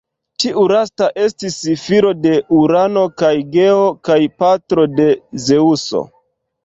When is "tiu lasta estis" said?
0.43-1.57